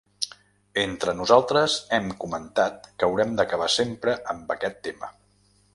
Entre 0.83 1.13
nosaltres 1.17 1.75
hem 1.97 2.09
comentat 2.25 2.89
que 2.97 3.09
haurem 3.09 3.39
d’acabar 3.41 3.73
sempre 3.79 4.21
amb 4.35 4.55
aquest 4.57 4.83
tema. 4.89 5.17